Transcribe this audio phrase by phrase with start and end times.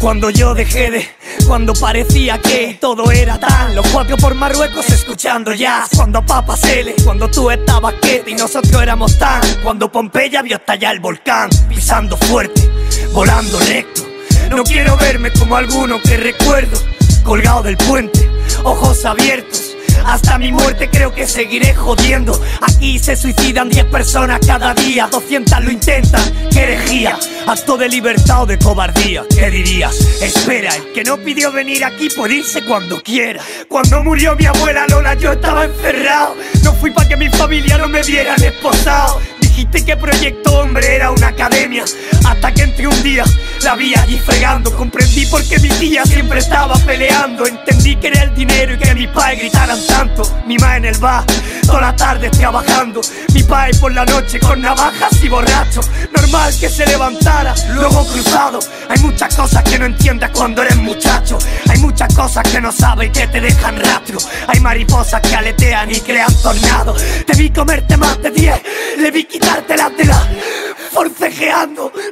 [0.00, 1.08] Cuando yo dejé de,
[1.46, 6.94] cuando parecía que todo era tan Los cuatro por Marruecos escuchando jazz Cuando Papa Sele,
[7.04, 12.16] cuando tú estabas quieto y nosotros éramos tan Cuando Pompeya vio estallar el volcán Pisando
[12.16, 12.70] fuerte,
[13.12, 14.02] volando recto
[14.50, 16.78] No quiero verme como alguno que recuerdo
[17.24, 18.30] Colgado del puente,
[18.62, 22.40] ojos abiertos hasta mi muerte creo que seguiré jodiendo.
[22.62, 26.22] Aquí se suicidan 10 personas cada día, 200 lo intentan.
[26.50, 27.18] ¡Qué herejía!
[27.48, 29.24] Acto de libertad o de cobardía.
[29.30, 29.98] ¿Qué dirías?
[30.20, 33.42] Espera, el que no pidió venir aquí puede irse cuando quiera.
[33.68, 36.36] Cuando murió mi abuela Lola yo estaba encerrado.
[36.62, 39.18] No fui para que mi familia no me vieran esposado.
[39.40, 41.84] Dijiste que Proyecto Hombre era una academia
[42.24, 43.24] Hasta que entre un día
[43.62, 47.46] la vi allí fregando Comprendí por qué mi tía siempre estaba peleando.
[47.46, 50.22] Entendí que era el dinero y que mis padres gritaran tanto.
[50.46, 51.24] Mi ma en el bar,
[51.66, 53.00] toda la tarde trabajando.
[53.34, 55.80] Mi padre por la noche con navajas y borracho.
[56.16, 58.60] Normal que se levantara, luego cruzado.
[58.88, 61.38] Hay muchas cosas que no entiendes cuando eres muchacho.
[61.68, 64.18] Hay muchas cosas que no sabes y que te dejan rastro.
[64.46, 67.02] Hay mariposas que aletean y crean tornados.
[67.26, 68.62] Te vi comerte más de 10,
[68.98, 70.28] le vi quitar la tela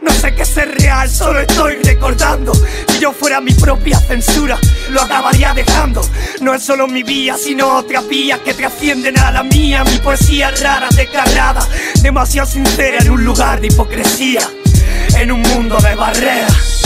[0.03, 2.53] No sé qué ser real, solo estoy recordando.
[2.55, 4.59] Si yo fuera mi propia censura,
[4.91, 6.01] lo acabaría dejando.
[6.41, 9.83] No es solo mi vía, sino otras vías que trascienden a la mía.
[9.83, 11.67] Mi poesía rara, descarrada,
[12.01, 14.41] demasiado sincera en un lugar de hipocresía
[15.17, 16.83] En un mundo de barreras.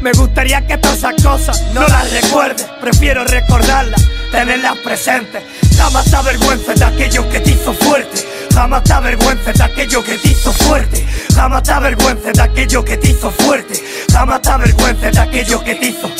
[0.00, 5.42] Me gustaría que todas esas cosas no las recuerdes, prefiero recordarlas, tenerlas presentes.
[5.76, 10.18] Jamás te avergüences de aquello que te hizo fuerte, jamás te avergüences de aquello que
[10.18, 13.74] te hizo fuerte, jamás te avergüences de aquello que te hizo fuerte,
[14.12, 16.10] jamás te avergüences de aquello que te hizo.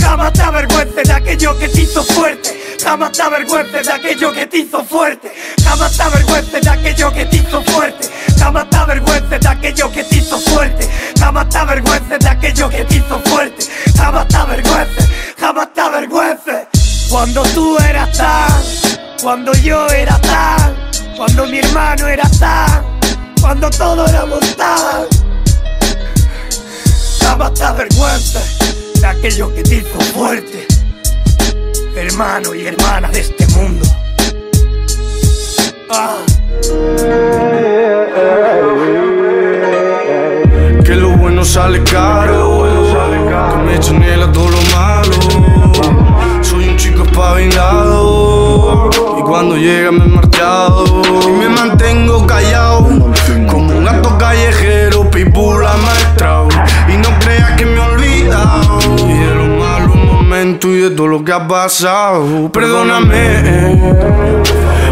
[0.00, 4.46] Jamás te avergüences de aquello que te hizo fuerte, jamás te avergüences de aquello que
[4.46, 5.32] te hizo fuerte,
[5.62, 10.04] jamás te avergüences de aquello que te hizo fuerte, jamás te avergüences de aquello que
[10.04, 10.88] te hizo fuerte,
[11.18, 13.66] jamás te avergüences de aquello que te hizo fuerte,
[13.96, 16.66] jamás te avergüences, jamás te avergüences.
[17.10, 18.62] Cuando tú eras tan,
[19.22, 20.76] cuando yo era tan,
[21.16, 22.84] cuando mi hermano era tan,
[23.40, 25.06] cuando todo éramos tan,
[27.20, 28.58] jamás te avergüences
[29.00, 30.66] de aquello que te hizo fuerte,
[31.96, 33.86] hermano y hermana de este mundo.
[61.48, 62.50] Pasado.
[62.52, 63.80] Perdóname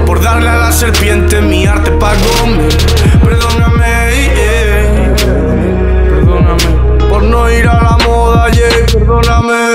[0.07, 2.17] por darle a la serpiente mi arte para.
[3.23, 5.15] Perdóname, yeah.
[6.09, 8.69] perdóname por no ir a la moda, yeah.
[8.93, 9.66] Perdóname,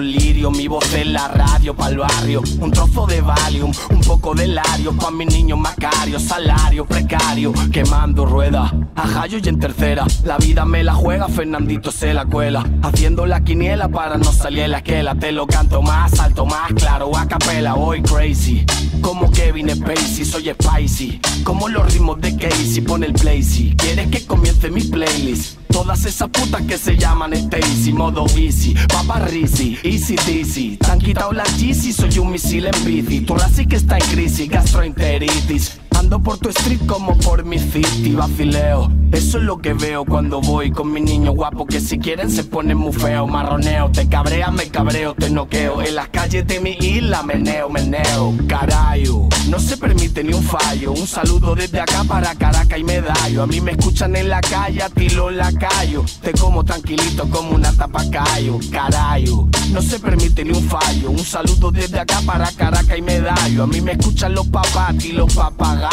[0.00, 2.42] Mi voz en la radio pa'l barrio.
[2.58, 4.96] Un trozo de Valium, un poco de Lario.
[4.96, 7.52] Pa' mis niños macarios, salario precario.
[7.70, 10.06] Quemando ruedas, a Jayo y en tercera.
[10.24, 12.64] La vida me la juega, Fernandito se la cuela.
[12.82, 15.14] Haciendo la quiniela para no salir la quela.
[15.16, 17.74] Te lo canto más alto, más claro, a capela.
[17.74, 18.64] Voy crazy,
[19.02, 21.20] como Kevin Spacey, soy spicy.
[21.44, 25.59] Como los ritmos de Casey, pone el si quieres que comience mi playlist.
[25.72, 30.76] Todas esas putas que se llaman Stacy, modo easy, paparrisi, easy dizzy.
[30.76, 33.20] Te han quitado la Yeezy, soy un misil en bici.
[33.20, 35.80] Tu sí que está en crisis, gastroenteritis.
[36.00, 38.90] Ando por tu street como por mi city, vacileo.
[39.12, 42.42] Eso es lo que veo cuando voy con mi niño guapo que si quieren se
[42.42, 43.90] ponen muy feo, marroneo.
[43.90, 45.82] Te cabrea, me cabreo, te noqueo.
[45.82, 48.34] En las calles de mi isla meneo, meneo.
[48.48, 50.92] Carayo, no se permite ni un fallo.
[50.92, 53.42] Un saludo desde acá para Caracas y Medallo.
[53.42, 56.04] A mí me escuchan en la calle, a ti lo la callo.
[56.22, 58.58] Te como tranquilito como una tapacayo.
[58.70, 61.10] Carayo, no se permite ni un fallo.
[61.10, 63.64] Un saludo desde acá para Caracas y Medallo.
[63.64, 65.89] A mí me escuchan los papás y los papagayos.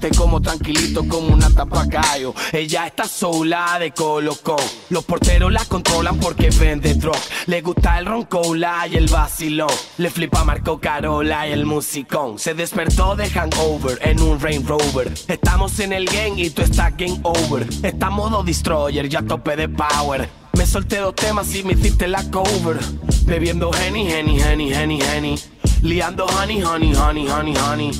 [0.00, 2.34] Te como tranquilito como una tapacayo.
[2.52, 4.56] Ella está sola de Colocó.
[4.90, 7.16] Los porteros la controlan porque vende drop.
[7.46, 9.70] Le gusta el roncola y el vacilón.
[9.98, 12.38] Le flipa Marco Carola y el musicón.
[12.38, 15.12] Se despertó de hangover en un Rain Rover.
[15.26, 17.66] Estamos en el game y tú estás game over.
[17.82, 20.28] Está modo destroyer, ya tope de power.
[20.52, 22.78] Me solté dos temas y me hiciste la cover.
[23.24, 25.34] Bebiendo Henny, Henny, Henny, Henny, Henny.
[25.82, 27.90] Liando honey, honey, honey, honey, honey.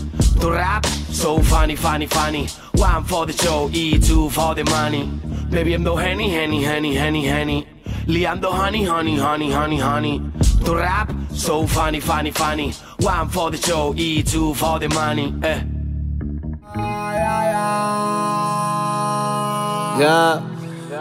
[0.41, 0.85] Tu rap,
[1.17, 2.47] so funny, funny, funny.
[2.75, 5.07] One for the show E two for the money.
[5.51, 7.67] Bebiendo Henny, Henny, Henny, Henny, Henny.
[8.07, 10.21] Liando honey, honey, honey, honey, honey.
[10.65, 12.73] Tu rap, so funny, funny, funny.
[13.01, 15.35] One for the show E two for the money.
[15.43, 15.63] Eh.
[19.99, 20.56] Yeah.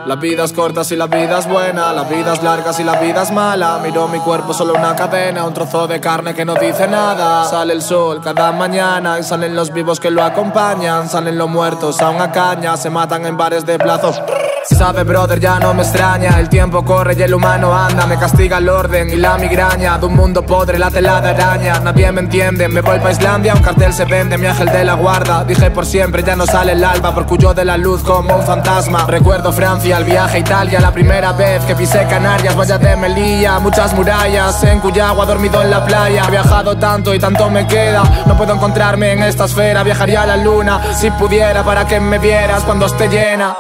[0.06, 3.00] La vida es corta si la vida es buena, la vida es larga si la
[3.00, 3.80] vida es mala.
[3.82, 7.46] Miro mi cuerpo solo una cadena, un trozo de carne que no dice nada.
[7.46, 11.10] Sale el sol cada mañana y salen los vivos que lo acompañan.
[11.10, 14.22] Salen los muertos a una caña, se matan en bares de plazos.
[14.68, 16.40] Sabe, brother, ya no me extraña.
[16.40, 18.06] El tiempo corre y el humano anda.
[18.08, 19.98] Me castiga el orden y la migraña.
[20.00, 21.80] De un mundo podre, la tela de araña.
[21.80, 23.54] Nadie me entiende, me voy pa' Islandia.
[23.54, 25.44] Un cartel se vende, mi ángel de la guarda.
[25.44, 27.14] Dije por siempre, ya no sale el alba.
[27.14, 29.06] Por cuyo de la luz como un fantasma.
[29.08, 30.80] Recuerdo Francia, el viaje a Italia.
[30.80, 33.60] La primera vez que pisé Canarias, vaya de Melilla.
[33.60, 36.24] Muchas murallas en cuya agua dormido en la playa.
[36.28, 38.04] He viajado tanto y tanto me queda.
[38.26, 39.84] No puedo encontrarme en esta esfera.
[39.84, 43.56] Viajaría a la luna si pudiera para que me vieras cuando esté llena.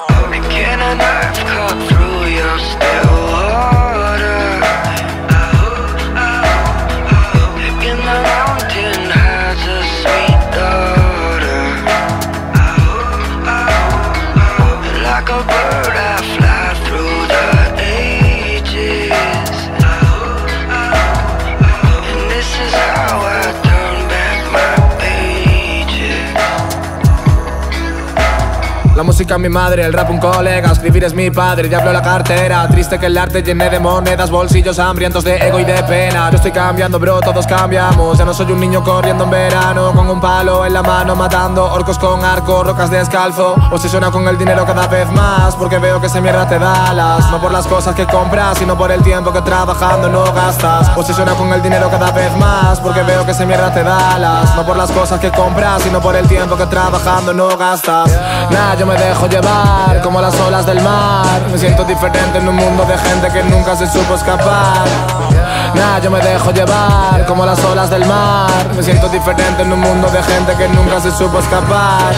[0.97, 1.94] Can a
[28.95, 32.01] La música es mi madre, el rap un colega, escribir es mi padre, diablo la
[32.01, 32.65] cartera.
[32.69, 36.29] Triste que el arte llene de monedas, bolsillos hambrientos de ego y de pena.
[36.29, 38.17] Yo estoy cambiando, bro, todos cambiamos.
[38.17, 41.65] Ya no soy un niño corriendo en verano, con un palo en la mano, matando
[41.65, 43.55] orcos con arco, rocas descalzo.
[43.69, 47.29] Obsesiona con el dinero cada vez más, porque veo que esa mierda te da alas.
[47.31, 50.89] No por las cosas que compras, sino por el tiempo que trabajando no gastas.
[50.95, 54.55] Obsesiona con el dinero cada vez más, porque veo que esa mierda te da alas.
[54.55, 58.09] No por las cosas que compras, sino por el tiempo que trabajando no gastas.
[58.49, 61.41] Nah, yo me dejo llevar como las olas del mar.
[61.51, 64.85] Me siento diferente en un mundo de gente que nunca se supo escapar.
[65.75, 68.49] Nah, yo me dejo llevar como las olas del mar.
[68.75, 72.13] Me siento diferente en un mundo de gente que nunca se supo escapar.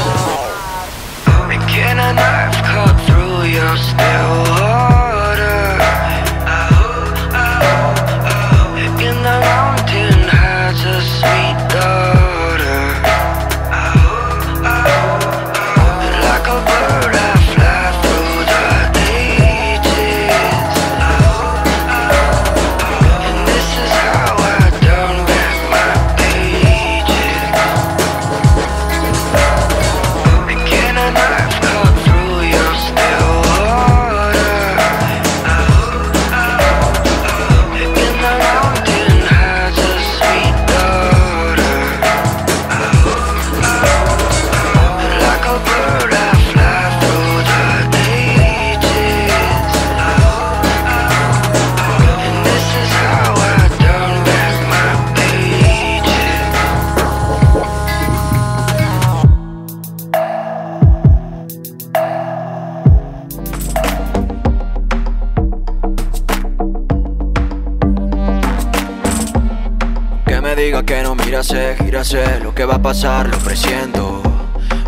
[70.57, 72.39] Diga que no, mírase, gírase.
[72.41, 74.21] Lo que va a pasar, lo presiento.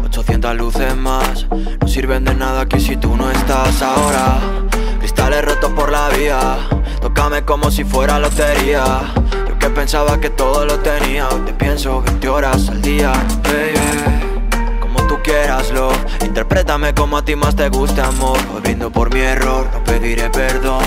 [0.04, 1.48] 800 luces más,
[1.80, 4.40] no sirven de nada aquí si tú no estás ahora.
[5.00, 6.58] Cristales rotos por la vía,
[7.02, 9.14] tócame como si fuera lotería.
[9.48, 14.80] Yo que pensaba que todo lo tenía, hoy te pienso 20 horas al día, baby.
[14.80, 18.38] Como tú quieras, lo Interprétame como a ti más te guste, amor.
[18.54, 20.84] Hoy por mi error, no pediré perdón.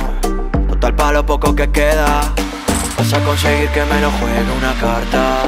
[0.68, 2.32] Total pa' lo poco que queda.
[2.96, 5.42] Vas a conseguir que me lo juegue una carta.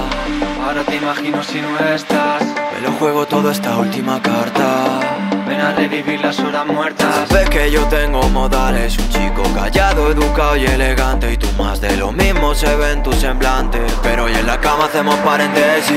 [0.65, 2.43] Ahora te imagino si no estás.
[2.43, 5.01] Me lo juego todo esta última carta.
[5.47, 7.29] Ven a revivir las horas muertas.
[7.31, 11.33] Ves que yo tengo modales, un chico callado, educado y elegante.
[11.33, 13.79] Y tú más de lo mismo se ve en tu semblante.
[14.03, 15.97] Pero hoy en la cama hacemos paréntesis.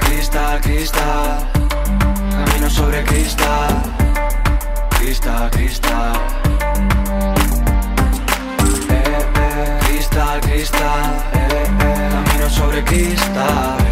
[0.00, 1.50] Cristal, cristal.
[2.30, 3.82] Camino sobre cristal.
[4.98, 6.33] Cristal, cristal.
[12.94, 13.83] Camino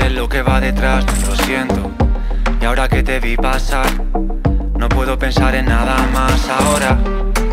[0.00, 1.90] sé lo que va detrás, lo siento.
[2.60, 3.86] Y ahora que te vi pasar,
[4.78, 6.98] no puedo pensar en nada más ahora.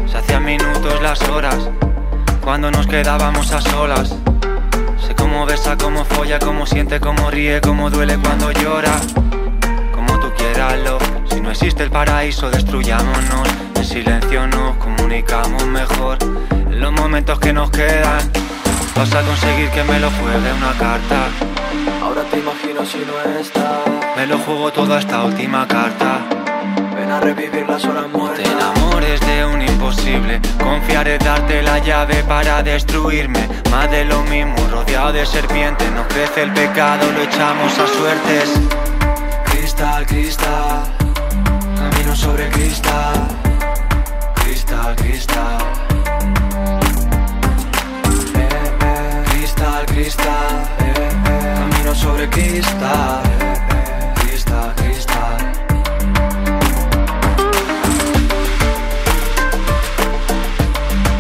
[0.08, 1.70] Se hacían minutos las horas,
[2.42, 4.16] cuando nos quedábamos a solas.
[5.06, 8.96] Sé cómo besa, cómo folla, cómo siente, cómo ríe, cómo duele cuando llora.
[9.94, 10.98] Como tú quieras, lo.
[11.30, 13.48] Si no existe el paraíso, destruyámonos.
[13.76, 16.18] En silencio nos comunicamos mejor.
[16.52, 18.32] En los momentos que nos quedan,
[18.96, 21.52] vas a conseguir que me lo juegue una carta.
[22.84, 23.80] Te si no estás.
[24.18, 26.20] Me lo juego toda esta última carta.
[26.94, 28.46] Ven a revivir las horas Te muertas.
[28.50, 30.42] enamores de un imposible.
[30.62, 33.48] Confiar es darte la llave para destruirme.
[33.72, 35.90] Más de lo mismo, rodeado de serpientes.
[35.94, 38.52] Nos crece el pecado, lo echamos a suertes.
[39.46, 40.84] Cristal, cristal.
[41.78, 43.28] Camino sobre cristal.
[44.44, 45.58] Cristal, cristal.
[48.36, 48.50] Eh,
[48.82, 50.83] eh, Cristal, cristal.
[51.96, 53.22] Sobre cristal.
[54.16, 55.38] Cristal, cristal.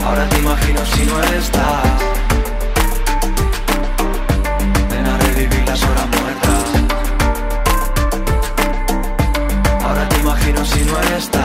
[0.05, 2.01] Ahora te imagino si no estás.
[4.89, 6.65] Ven a revivir las horas muertas.
[9.83, 11.42] Ahora te imagino si no estás.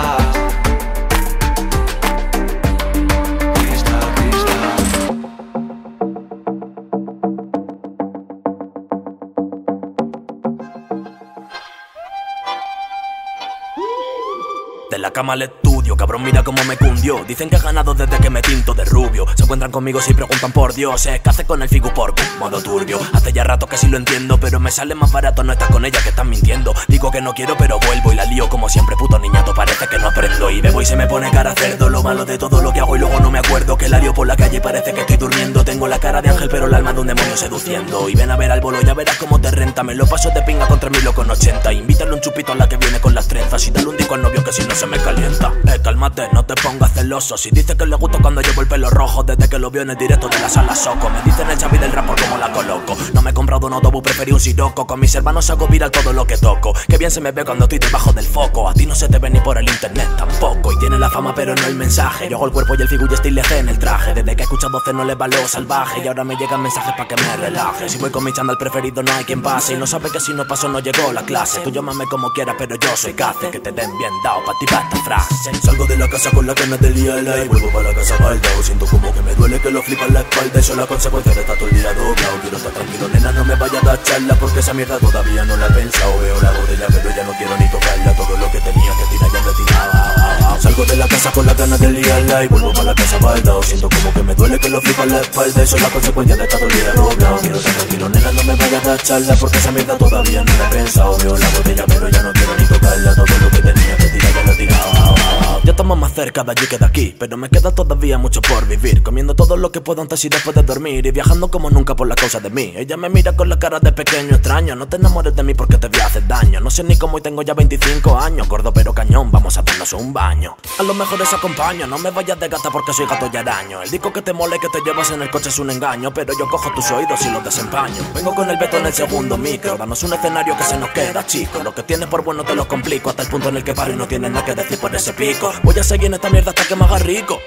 [15.19, 17.25] De estudio, cabrón, mira cómo me cundió.
[17.27, 19.27] Dicen que he ganado desde que me tinto de rubio.
[19.35, 21.07] Se encuentran conmigo si preguntan por Dios.
[21.07, 22.99] Es que hace con el figu por modo turbio.
[23.13, 25.85] Hace ya rato que sí lo entiendo, pero me sale más barato no estar con
[25.85, 26.75] ella que están mintiendo.
[26.89, 29.55] Digo que no quiero, pero vuelvo y la lío como siempre, puto niñato.
[29.55, 31.89] Parece que no aprendo y bebo y se me pone cara cerdo.
[31.89, 33.79] Lo malo de todo lo que hago y luego no me acuerdo.
[33.79, 35.65] Que la lío por la calle, parece que estoy durmiendo.
[35.65, 38.09] Tengo la cara de ángel, pero el alma de un demonio seduciendo.
[38.09, 39.83] Y ven a ver al bolo, ya verás cómo te renta.
[39.83, 41.73] Me lo paso de pinga contra mil con 80.
[41.73, 43.67] Invítale un chupito a la que viene con las trenzas.
[43.67, 45.53] Y dale un disco al novio que si no se me calienta.
[45.83, 47.37] Cálmate, no te pongas celoso.
[47.37, 49.91] Si dice que le gusta cuando llevo el pelo rojo, desde que lo vio en
[49.91, 51.09] el directo de la sala Soco.
[51.11, 52.97] Me dicen el chavi del rap por cómo la coloco.
[53.15, 54.87] No me he comprado un autobús, preferí un siroco.
[54.87, 56.75] Con mis hermanos hago viral todo lo que toco.
[56.89, 58.69] Que bien se me ve cuando estoy debajo del foco.
[58.69, 60.73] A ti no se te ve ni por el internet tampoco.
[60.73, 62.29] Y tiene la fama, pero no el mensaje.
[62.29, 64.15] Yo hago el cuerpo y el figu y lejé en el traje.
[64.15, 66.03] Desde que he escuchado voces no le va lo salvaje.
[66.05, 67.89] Y ahora me llegan mensajes para que me relaje.
[67.89, 69.75] Si voy con mi chándal preferido, no hay quien pase.
[69.75, 71.61] Y no sabe que si no paso, no llegó la clase.
[71.61, 73.51] Tú llámame como quieras, pero yo soy cace.
[73.51, 75.68] Que te den bien dado para ti pa' esta frase.
[75.69, 78.63] Salgo de la casa con la ganas de liarla y vuelvo para la casa baldao.
[78.63, 80.61] Siento como que me duele que lo flipa en la espalda.
[80.61, 82.41] Y son la consecuencia de estar todo el día doblado.
[82.41, 84.35] Quiero estar tranquilo, nena, no me vaya a dar charla.
[84.37, 86.19] Porque esa mierda todavía no la he pensado.
[86.21, 88.17] Veo la botella, pero ya no quiero ni tocarla.
[88.17, 90.61] Todo lo que tenía que tirar ya tirado.
[90.63, 93.63] Salgo de la casa con la ganas de liarla y vuelvo para la casa baldao.
[93.63, 95.63] Siento como que me duele que lo flipa en la espalda.
[95.63, 97.39] Y son la consecuencia de estar todo el día doblado.
[97.41, 99.37] Quiero estar tranquilo, nena, no me vaya a dar charla.
[99.37, 101.19] Porque esa mierda todavía no la he pensado.
[101.19, 103.15] Veo la botella, pero ya no quiero ni tocarla.
[103.15, 105.65] Todo lo que tenía que tirar ya lo tirado.
[105.65, 108.67] Ya estamos más cerca de allí que de aquí, pero me queda todavía mucho por
[108.67, 109.03] vivir.
[109.03, 112.07] Comiendo todo lo que puedo antes y después de dormir y viajando como nunca por
[112.07, 112.73] la causa de mí.
[112.77, 114.75] Ella me mira con la cara de pequeño extraño.
[114.75, 116.61] No te enamores de mí porque te voy a hacer daño.
[116.61, 118.49] No sé ni cómo y tengo ya 25 años.
[118.49, 120.57] Gordo pero cañón, vamos a darnos un baño.
[120.79, 123.83] A lo mejor es acompaño, no me vayas de gata porque soy gato y araño.
[123.83, 126.33] El disco que te mole que te llevas en el coche es un engaño, pero
[126.39, 128.03] yo cojo tus oídos y los desempaño.
[128.15, 131.27] Vengo con el veto en el segundo micro, danos un escenario que se nos queda
[131.27, 131.63] chico.
[131.63, 133.93] Lo que tienes por bueno te lo complico hasta el punto en el que paro
[133.93, 135.48] y no tienes nada que decir por ese pico.
[135.63, 137.41] Voy a seguir en esta mierda hasta que me haga rico.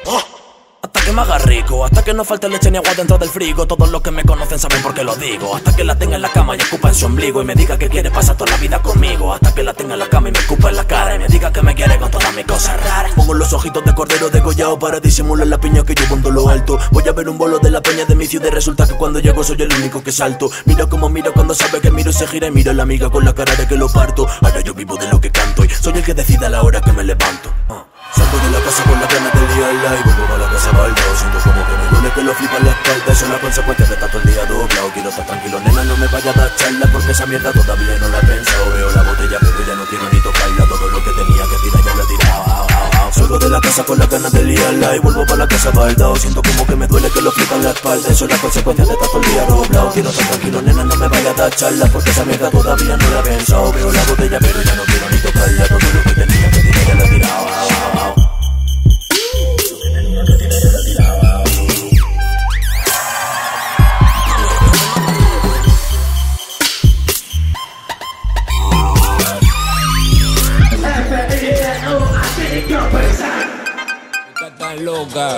[0.84, 3.68] Hasta que me haga rico, hasta que no falte leche ni agua dentro del frigo.
[3.68, 5.56] Todos los que me conocen saben por qué lo digo.
[5.56, 7.42] Hasta que la tenga en la cama y escupa en su ombligo.
[7.42, 9.32] Y me diga que quiere pasar toda la vida conmigo.
[9.32, 11.16] Hasta que la tenga en la cama y me escupa en la cara.
[11.16, 13.12] Y me diga que me quiere con todas mis cosas raras.
[13.16, 16.80] Pongo los ojitos de cordero degollado para disimular la piña que llevo en lo alto.
[16.90, 18.48] Voy a ver un bolo de la peña de mi ciudad.
[18.48, 20.50] Y resulta que cuando llego soy el único que salto.
[20.66, 22.48] Mira como miro cuando sabe que miro y se gira.
[22.48, 24.28] Y mira a la amiga con la cara de que lo parto.
[24.42, 25.64] Ahora yo vivo de lo que canto.
[25.64, 27.54] Y soy el que decide a la hora que me levanto.
[27.70, 27.86] Ah.
[28.16, 31.16] Salgo de la casa con la ganas de liarla y vuelvo a la casa baldao
[31.16, 33.12] Siento como que me duele que lo flipa en la espalda.
[33.12, 35.98] Eso es la consecuencia de estar todo el día doblado Quiero estar tranquilo, nena, no
[35.98, 38.72] me vaya a dar charla Porque esa mierda todavía no la he pensado.
[38.72, 40.66] Veo la botella pero ya no quiero ni tocarla.
[40.68, 42.68] Todo lo que tenía que tirar ya lo he tirado
[43.12, 46.16] Salgo de la casa con la ganas de liarla y vuelvo para la casa baldao
[46.16, 48.10] Siento como que me duele que lo flipa en la espalda.
[48.10, 50.96] Eso es la consecuencia de estar todo el día doblado Quiero estar tranquilo, nena, no
[50.96, 53.72] me vaya a dar charla Porque esa mierda todavía no la he pensado.
[53.72, 55.68] Veo la botella pero ya no quiero ni tocarla.
[55.68, 57.41] Todo lo que tenía que tirar ya lo he tirado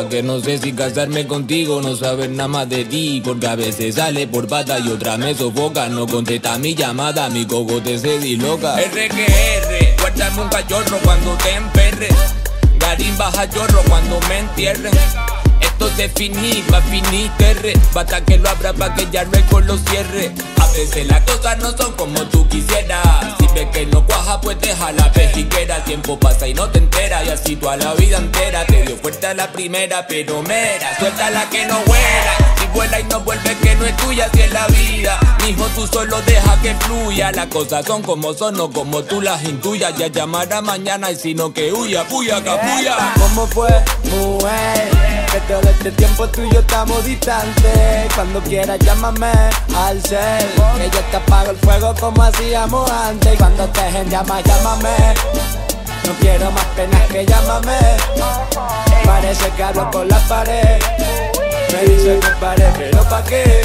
[0.10, 3.95] que no sé si casarme contigo, no saber nada más de ti, porque a veces
[3.95, 8.75] sale por pata y otra me sofoca, no contesta mi llamada, mi cogote se disloca.
[8.75, 12.09] RQR, guárdame un cachorro cuando te emperre,
[12.79, 14.92] Garín baja chorro cuando me entierren.
[15.98, 20.32] Definir, va a finir terre Basta que lo abra pa' que ya luego lo cierre.
[20.60, 23.06] A veces las cosas no son como tú quisieras.
[23.40, 25.84] Si ves que no cuaja pues deja la pejiquera.
[25.84, 28.66] Tiempo pasa y no te enteras Y así toda la vida entera.
[28.66, 33.00] Te dio fuerte a la primera pero mera Suelta la que no vuela Si vuela
[33.00, 35.20] y no vuelve que no es tuya si es la vida.
[35.46, 37.32] Mijo tú solo deja que fluya.
[37.32, 39.96] Las cosas son como son no como tú las intuyas.
[39.98, 43.14] Ya llamará mañana y si no que huya, puya, capuya.
[43.20, 43.70] ¿Cómo fue,
[44.06, 45.02] mujer?
[45.33, 48.13] Que todo este tiempo tuyo estamos distantes.
[48.13, 49.31] Cuando quieras llámame
[49.75, 50.46] al cel
[50.77, 53.33] Que yo te apago el fuego como hacíamos antes.
[53.33, 54.96] Y cuando te en llama, llámame.
[56.05, 57.79] No quiero más penas que llámame.
[59.05, 60.79] Parece que hablo con la pared.
[61.72, 63.63] Me dice que pare, pero pa' qué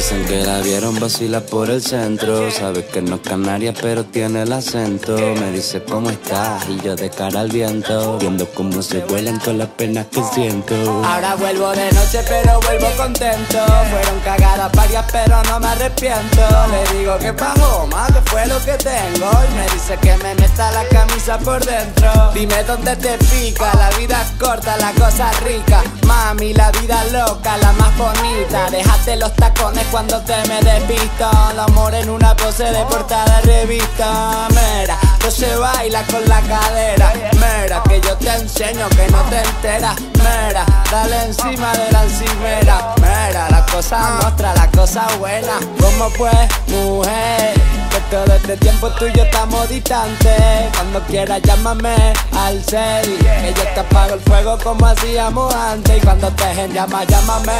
[0.00, 2.50] Dicen que la vieron vacilar por el centro.
[2.50, 5.14] Sabes que no es canaria, pero tiene el acento.
[5.14, 8.16] Me dice cómo estás y yo de cara al viento.
[8.18, 10.74] Viendo cómo se vuelan con las penas que siento.
[11.04, 13.58] Ahora vuelvo de noche, pero vuelvo contento.
[13.90, 16.48] Fueron cagadas varias, pero no me arrepiento.
[16.70, 19.30] Le digo que bajo más, que fue lo que tengo.
[19.50, 22.10] Y me dice que me meta la camisa por dentro.
[22.32, 25.82] Dime dónde te pica, la vida es corta, la cosa es rica.
[26.06, 28.70] Mami, la vida loca, la más bonita.
[28.70, 31.30] Déjate los tacones cuando te me despisto.
[31.52, 34.48] El amor en una pose de portada revista.
[34.50, 37.12] Mira, no se baila con la cadera.
[37.34, 40.00] Mira, que yo te enseño que no te enteras.
[40.14, 42.94] Mira, dale encima de la encimera.
[42.96, 45.58] Mira, la cosa nuestra, la cosa buena.
[45.78, 47.79] ¿Cómo pues, mujer?
[47.90, 50.70] Que todo este tiempo tú y yo estamos distantes.
[50.74, 53.18] Cuando quieras llámame al cel.
[53.18, 55.98] Que yo te apago el fuego como hacíamos antes.
[55.98, 57.58] Y cuando te en llama, llámame.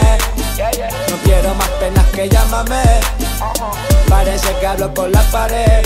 [1.09, 2.83] No quiero más penas que llámame.
[4.09, 5.85] Parece que hablo con la pared.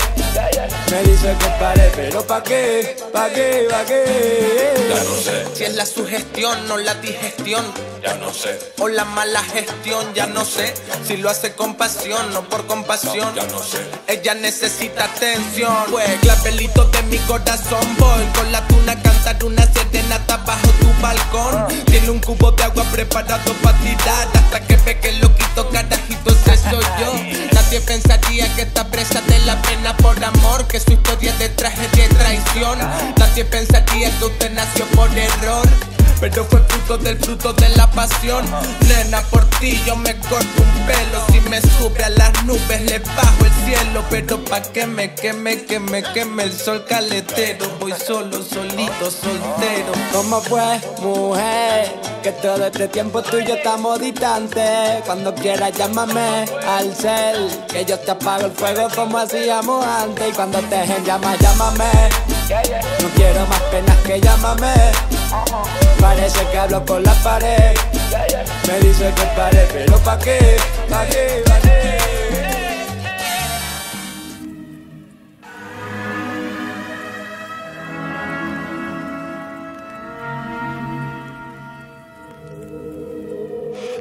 [0.91, 2.95] Me dice que pare, pero ¿pa' qué?
[3.11, 3.67] ¿Pa' qué?
[3.69, 4.74] ¿Pa' qué?
[4.95, 7.65] Ya no sé, Si es la sugestión o la digestión.
[8.01, 10.73] ya no sé, O la mala gestión, ya no sé.
[11.05, 13.33] Si lo hace con pasión o por compasión.
[13.35, 13.79] ya no sé.
[14.07, 15.75] Ella necesita atención.
[15.91, 17.85] Pues clavelito de mi corazón.
[17.97, 21.67] Voy con la tuna cantar una serenata bajo tu balcón.
[21.85, 24.27] Tiene un cubo de agua preparado para tirar.
[24.33, 26.34] Hasta que ve que lo quito, carajito,
[26.69, 27.13] soy yo.
[27.53, 30.67] Nadie pensaría que está presa de la pena por amor.
[30.67, 32.79] Que su historia de tragedia y traición.
[33.17, 35.94] Nadie pensaría que usted nació por error.
[36.19, 38.45] Pero fue fruto del fruto de la pasión.
[38.87, 41.25] Nena, por ti yo me corto un pelo.
[41.31, 44.03] Si me sube a las nubes, le bajo el cielo.
[44.09, 47.67] Pero pa' que me queme, que me queme el sol caletero.
[47.79, 49.91] Voy solo, solito, soltero.
[50.11, 51.91] ¿Cómo fue, mujer?
[52.23, 55.03] Que todo este tiempo tú y yo estamos distantes.
[55.05, 57.49] Cuando quieras llámame al cel.
[57.67, 60.29] Que yo te apago el fuego como hacíamos antes.
[60.29, 61.91] Y cuando te en llama, llámame.
[63.01, 65.14] No quiero más penas que llámame.
[65.99, 67.75] Parece que hablo con la pared.
[68.67, 70.57] Me dice que pare, pero ¿pa' qué?
[70.89, 71.43] ¿Pa' qué?
[71.45, 71.75] ¿Pa' qué?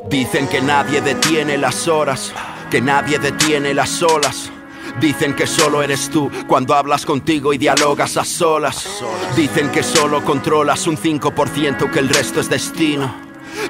[0.09, 2.33] Dicen que nadie detiene las horas,
[2.71, 4.54] que nadie detiene las olas.
[5.01, 9.03] Dicen que solo eres tú cuando hablas contigo y dialogas a solas.
[9.37, 13.24] Dicen que solo controlas un 5%, que el resto es destino.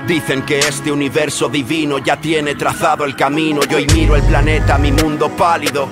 [0.07, 3.63] Dicen que este universo divino ya tiene trazado el camino.
[3.69, 5.89] Yo hoy miro el planeta, mi mundo pálido.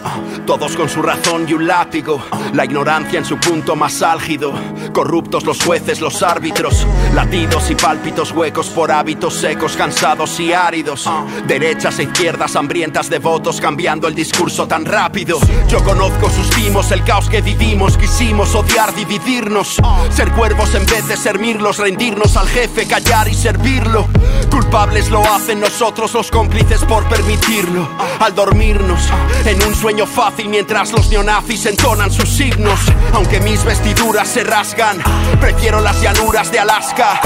[0.46, 2.22] Todos con su razón y un látigo.
[2.52, 4.52] La ignorancia en su punto más álgido.
[4.92, 6.86] Corruptos los jueces, los árbitros.
[7.14, 11.08] Latidos y pálpitos huecos por hábitos secos, cansados y áridos.
[11.46, 15.38] Derechas e izquierdas hambrientas de votos, cambiando el discurso tan rápido.
[15.68, 17.96] Yo conozco sus timos, el caos que vivimos.
[17.96, 19.76] Quisimos odiar, dividirnos.
[20.10, 23.34] Ser cuervos en vez de ser mirlos, rendirnos al jefe, callar y
[24.50, 27.88] Culpables lo hacen nosotros los cómplices por permitirlo.
[28.20, 29.08] Al dormirnos
[29.44, 32.78] en un sueño fácil mientras los neonazis entonan sus himnos.
[33.12, 35.02] Aunque mis vestiduras se rasgan,
[35.40, 37.20] prefiero las llanuras de Alaska.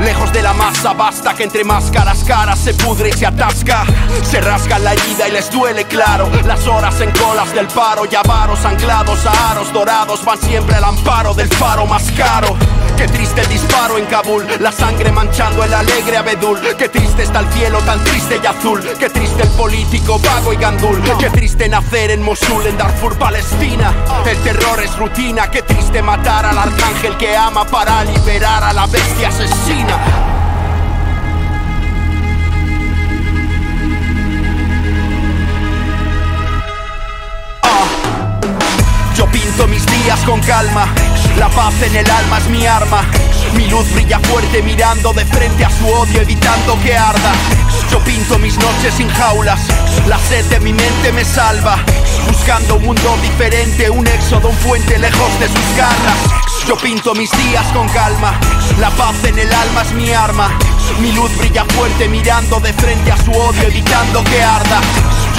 [0.00, 3.84] Lejos de la masa, basta que entre máscaras caras se pudre y se atasca.
[4.22, 6.28] Se rasga la herida y les duele, claro.
[6.44, 10.84] Las horas en colas del paro y avaros anclados a aros dorados van siempre al
[10.84, 12.56] amparo del faro más caro.
[12.96, 16.58] Qué triste disparo en Kabul, la sangre manchando el alegre abedul.
[16.78, 18.82] Qué triste está el cielo tan triste y azul.
[18.98, 21.00] Qué triste el político vago y gandul.
[21.18, 23.94] Qué triste nacer en Mosul, en Darfur, Palestina.
[24.26, 25.50] El terror es rutina.
[25.50, 30.29] Qué triste matar al arcángel que ama para liberar a la bestia asesina.
[40.18, 40.92] Con calma,
[41.38, 43.02] la paz en el alma es mi arma.
[43.54, 47.32] Mi luz brilla fuerte mirando de frente a su odio, evitando que arda.
[47.90, 49.60] Yo pinto mis noches sin jaulas,
[50.08, 51.78] la sed de mi mente me salva.
[52.26, 56.18] Buscando un mundo diferente, un éxodo, un puente lejos de sus garras.
[56.66, 58.38] Yo pinto mis días con calma,
[58.80, 60.50] la paz en el alma es mi arma.
[60.98, 64.80] Mi luz brilla fuerte mirando de frente a su odio, evitando que arda.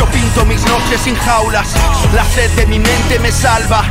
[0.01, 1.75] Yo pinto mis noches sin jaulas,
[2.15, 3.83] la sed de mi mente me salva.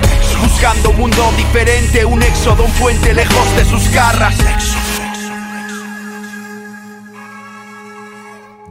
[0.42, 4.34] Buscando un mundo diferente, un éxodo, un puente lejos de sus garras.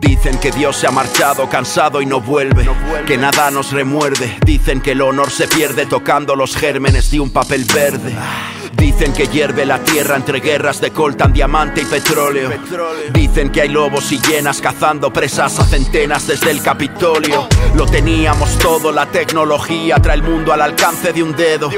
[0.01, 2.67] Dicen que Dios se ha marchado cansado y no vuelve,
[3.07, 4.35] que nada nos remuerde.
[4.45, 8.17] Dicen que el honor se pierde tocando los gérmenes de un papel verde.
[8.79, 12.49] Dicen que hierve la tierra entre guerras de coltan, diamante y petróleo.
[13.13, 17.47] Dicen que hay lobos y llenas cazando presas a centenas desde el Capitolio.
[17.75, 21.69] Lo teníamos todo, la tecnología trae el mundo al alcance de un dedo.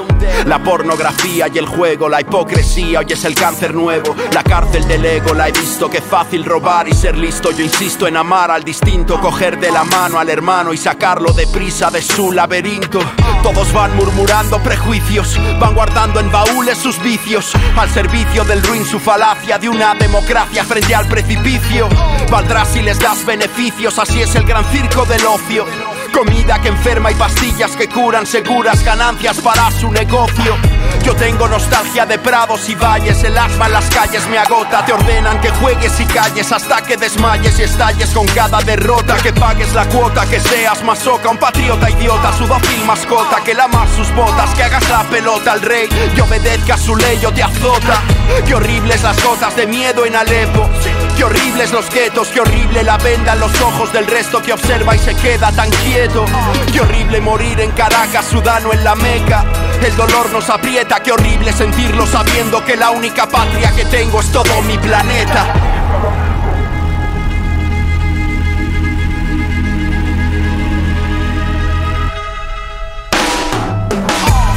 [0.45, 4.15] La pornografía y el juego, la hipocresía, hoy es el cáncer nuevo.
[4.31, 7.51] La cárcel del ego, la he visto que fácil robar y ser listo.
[7.51, 11.89] Yo insisto en amar al distinto, coger de la mano al hermano y sacarlo deprisa
[11.89, 12.99] de su laberinto.
[13.41, 18.99] Todos van murmurando prejuicios, van guardando en baúles sus vicios, al servicio del ruin su
[18.99, 21.87] falacia de una democracia frente al precipicio.
[22.29, 25.65] Valdrá si les das beneficios, así es el gran circo del ocio.
[26.11, 30.57] Comida que enferma y pastillas que curan, seguras ganancias para su negocio.
[31.03, 34.85] Yo tengo nostalgia de prados y valles, el asma en las calles me agota.
[34.85, 39.15] Te ordenan que juegues y calles hasta que desmayes y estalles con cada derrota.
[39.17, 43.43] Que pagues la cuota, que seas masoca, un patriota idiota, su dócil mascota.
[43.43, 47.31] Que lamas sus botas, que hagas la pelota al rey y obedezca su ley o
[47.31, 48.01] te azota.
[48.45, 50.69] Qué horribles las gotas de miedo en Alepo.
[51.17, 54.95] Qué horribles los guetos, qué horrible la venda en los ojos del resto que observa
[54.95, 56.25] y se queda tan quieto.
[56.71, 59.43] Qué horrible morir en Caracas, Sudán o en la Meca.
[59.83, 64.31] El dolor nos aprieta, qué horrible sentirlo sabiendo que la única patria que tengo es
[64.31, 65.53] todo mi planeta.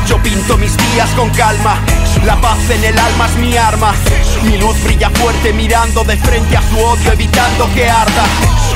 [0.06, 1.78] Yo pinto mis días con calma,
[2.24, 3.92] la paz en el alma es mi arma.
[4.42, 8.24] Mi luz brilla fuerte mirando de frente a su odio, evitando que arda.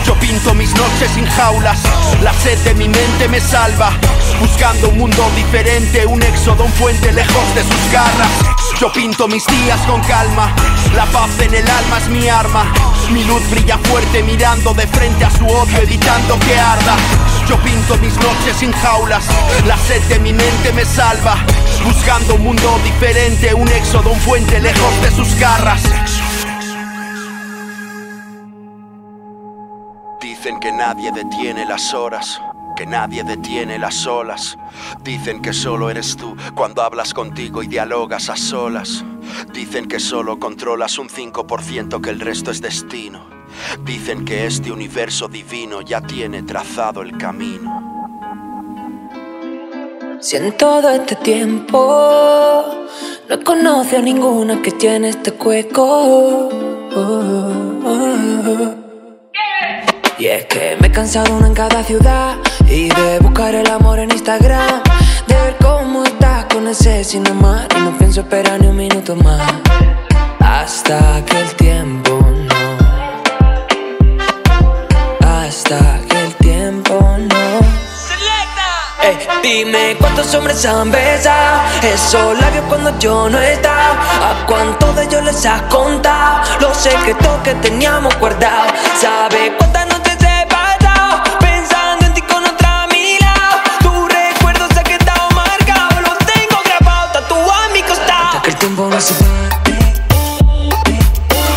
[0.04, 1.80] Yo pinto mis noches sin jaulas,
[2.22, 3.92] la sed de mi mente me salva.
[4.40, 8.30] Buscando un mundo diferente, un éxodo, un puente lejos de sus garras.
[8.80, 10.54] Yo pinto mis días con calma,
[10.94, 12.64] la paz en el alma es mi arma.
[13.10, 16.96] Mi luz brilla fuerte mirando de frente a su odio, evitando que arda.
[17.48, 19.24] Yo pinto mis noches sin jaulas,
[19.66, 21.36] la sed de mi mente me salva.
[21.84, 25.82] Buscando un mundo diferente, un éxodo, un puente lejos de sus garras.
[30.20, 32.40] Dicen que nadie detiene las horas,
[32.76, 34.58] que nadie detiene las olas.
[35.02, 39.04] Dicen que solo eres tú cuando hablas contigo y dialogas a solas.
[39.54, 43.24] Dicen que solo controlas un 5% que el resto es destino.
[43.84, 47.87] Dicen que este universo divino ya tiene trazado el camino.
[50.20, 52.64] Si en todo este tiempo
[53.28, 56.48] no he conocido a ninguna que tiene este cueco.
[60.18, 62.36] Y es que me he cansado una en cada ciudad
[62.68, 64.82] y de buscar el amor en Instagram,
[65.28, 69.14] de ver cómo estás con ese sin amar y no pienso esperar ni un minuto
[69.14, 69.40] más
[70.40, 72.78] hasta que el tiempo no,
[75.20, 75.97] hasta
[79.42, 83.92] dime cuántos hombres han besado esos labios cuando yo no estaba.
[84.30, 88.72] ¿A cuántos de ellos les has contado los secretos que teníamos guardados?
[89.00, 93.58] ¿Sabes cuántas noches he pasado pensando en ti con otra a mi lado?
[93.80, 98.28] Tu recuerdo se ha quedado marcado, lo tengo grabado, tatuado a mi costado.
[98.28, 99.28] Hasta que el tiempo no se pare.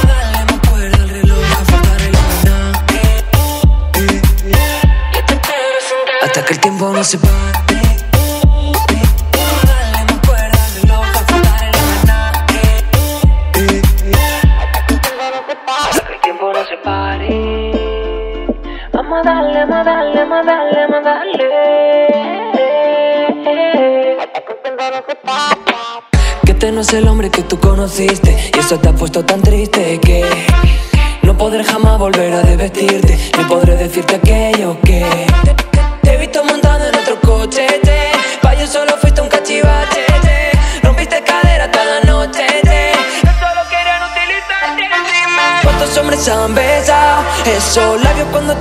[0.08, 2.72] Dale, me acuerdo el reloj, a faltar el maná.
[6.24, 7.51] Hasta que el tiempo no se pare.
[26.46, 29.42] Que este no es el hombre que tú conociste Y eso te ha puesto tan
[29.42, 30.26] triste que
[31.22, 33.20] No podré jamás volver a desvestirte.
[33.38, 35.06] Ni podré decirte aquello que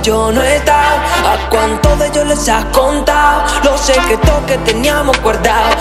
[0.01, 0.95] yo no estaba?
[1.33, 5.75] ¿A cuántos de ellos les has contado los secretos que teníamos guardados?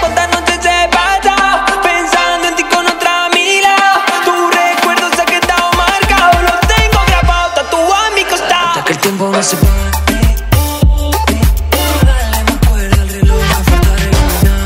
[0.00, 4.00] ¿Cuántas noches he pasado pensando en ti con otra a mi lado?
[4.24, 8.68] Tu recuerdo se ha quedado marcado, lo tengo grabado, tatuado a mi costado.
[8.68, 9.72] Hasta que el tiempo no se pare.
[12.04, 14.56] Dale, me acuerdo el reloj, a faltar el maná.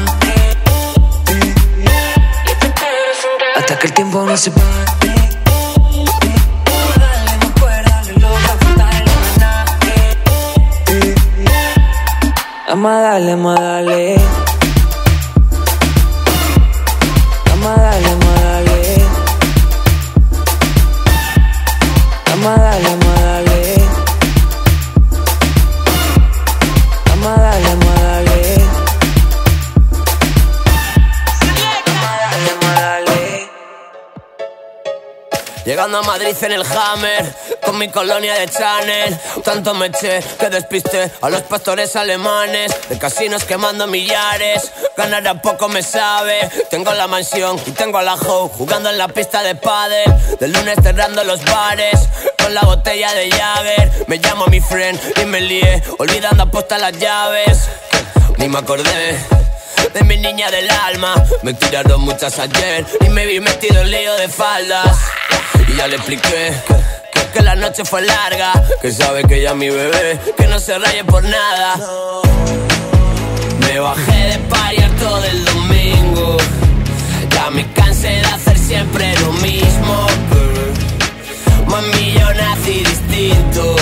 [3.56, 4.73] Hasta que el tiempo no se pare.
[12.84, 14.23] Darle, vamos
[35.74, 39.18] Llegando a Madrid en el Hammer, con mi colonia de Chanel.
[39.42, 42.72] Tanto me eché que despisté a los pastores alemanes.
[42.88, 46.48] De casinos quemando millares, ganar a poco me sabe.
[46.70, 50.04] Tengo la mansión y tengo a la hoe jugando en la pista de pádel.
[50.38, 52.08] Del lunes cerrando los bares,
[52.40, 54.04] con la botella de Jagger.
[54.06, 57.68] Me llamo mi friend y me lié, olvidando apostar las llaves.
[58.36, 59.18] Ni me acordé
[59.92, 61.16] de mi niña del alma.
[61.42, 64.96] Me tiraron muchas ayer y me vi metido en lío de faldas.
[65.76, 66.52] Ya le expliqué
[67.12, 70.78] que, que la noche fue larga, que sabe que ya mi bebé, que no se
[70.78, 71.76] raye por nada.
[73.60, 76.36] Me bajé de pariar todo el domingo.
[77.30, 80.06] Ya me cansé de hacer siempre lo mismo.
[81.66, 83.76] Mami, yo nací distinto.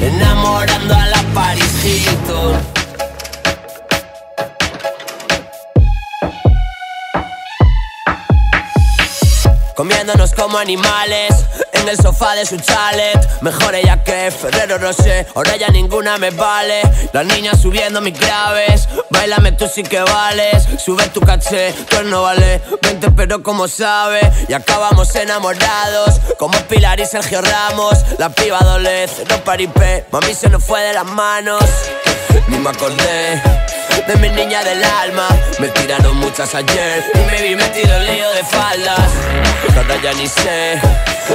[0.00, 1.70] Enamorando a la Paris
[9.80, 11.30] Comiéndonos como animales
[11.72, 13.40] en el sofá de su chalet.
[13.40, 16.82] Mejor ella que Ferrero Rocher, ahora ya ninguna me vale.
[17.14, 20.68] Las niñas subiendo mis graves, bailame tú sí que vales.
[20.84, 22.60] Sube tu caché, tú no vale.
[22.82, 26.20] Vente pero como sabes, y acabamos enamorados.
[26.38, 30.04] Como Pilar y Sergio Ramos, la piba dolez, no paripé.
[30.12, 31.64] Mami se nos fue de las manos,
[32.48, 33.69] ni me acordé
[34.06, 35.28] de mi niña del alma.
[35.58, 39.10] Me tiraron muchas ayer y me vi metido en lío de faldas.
[39.76, 40.80] Ahora ya ni sé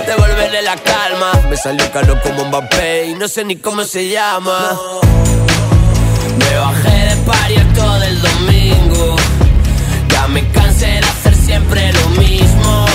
[0.03, 1.31] devolverle la calma.
[1.49, 4.77] Me salió caro como Mbappé y no sé ni cómo se llama.
[6.37, 9.15] Me bajé de paria todo el domingo.
[10.09, 12.85] Ya me cansé de hacer siempre lo mismo.